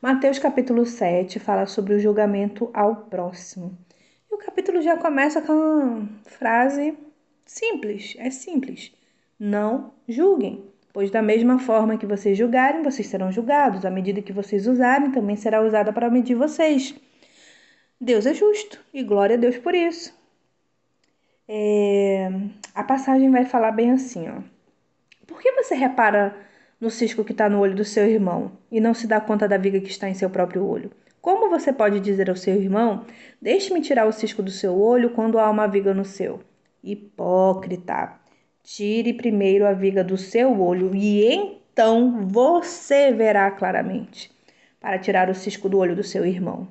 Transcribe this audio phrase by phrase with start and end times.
[0.00, 3.76] Mateus capítulo 7 fala sobre o julgamento ao próximo.
[4.30, 6.96] E o capítulo já começa com uma frase
[7.46, 8.92] simples, é simples.
[9.40, 13.86] Não julguem, pois da mesma forma que vocês julgarem, vocês serão julgados.
[13.86, 16.94] A medida que vocês usarem também será usada para medir vocês.
[17.98, 20.14] Deus é justo e glória a Deus por isso.
[21.48, 22.28] É...
[22.74, 24.42] A passagem vai falar bem assim, ó.
[25.26, 26.36] Por que você repara
[26.80, 29.56] no cisco que está no olho do seu irmão e não se dá conta da
[29.56, 30.90] viga que está em seu próprio olho?
[31.20, 33.04] Como você pode dizer ao seu irmão:
[33.40, 36.40] Deixe-me tirar o cisco do seu olho quando há uma viga no seu?
[36.84, 38.20] Hipócrita!
[38.62, 44.30] Tire primeiro a viga do seu olho e então você verá claramente
[44.80, 46.68] para tirar o cisco do olho do seu irmão.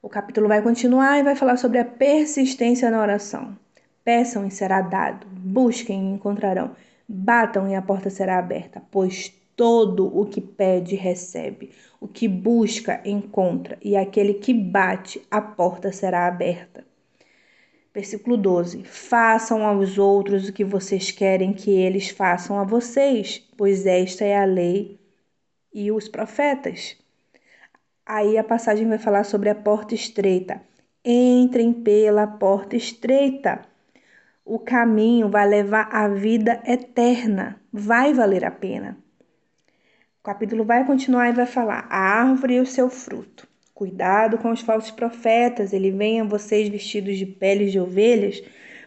[0.00, 3.56] O capítulo vai continuar e vai falar sobre a persistência na oração.
[4.04, 6.74] Peçam e será dado, busquem e encontrarão,
[7.12, 11.70] batam e a porta será aberta, pois todo o que pede recebe,
[12.00, 16.86] o que busca encontra, e aquele que bate, a porta será aberta.
[17.92, 23.84] Versículo 12: Façam aos outros o que vocês querem que eles façam a vocês, pois
[23.84, 24.98] esta é a lei
[25.72, 26.96] e os profetas.
[28.06, 30.62] Aí a passagem vai falar sobre a porta estreita.
[31.04, 33.70] Entrem pela porta estreita
[34.44, 38.98] o caminho vai levar à vida eterna, vai valer a pena.
[40.20, 43.46] O capítulo vai continuar e vai falar: a árvore e o seu fruto.
[43.74, 48.42] Cuidado com os falsos profetas, ele vem a vocês vestidos de peles de ovelhas,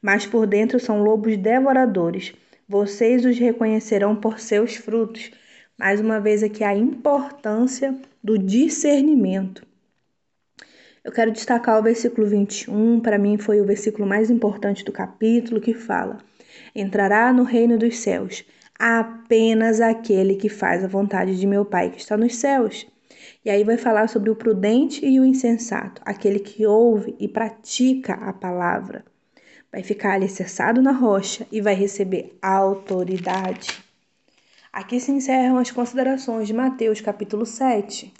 [0.00, 2.32] mas por dentro são lobos devoradores.
[2.68, 5.30] Vocês os reconhecerão por seus frutos.
[5.78, 9.69] Mais uma vez aqui a importância do discernimento.
[11.02, 15.60] Eu quero destacar o versículo 21, para mim foi o versículo mais importante do capítulo,
[15.60, 16.18] que fala:
[16.74, 18.44] Entrará no reino dos céus
[18.80, 22.86] apenas aquele que faz a vontade de meu Pai que está nos céus.
[23.44, 28.14] E aí vai falar sobre o prudente e o insensato, aquele que ouve e pratica
[28.14, 29.04] a palavra.
[29.70, 33.84] Vai ficar alicerçado na rocha e vai receber autoridade.
[34.72, 38.08] Aqui se encerram as considerações de Mateus capítulo 7.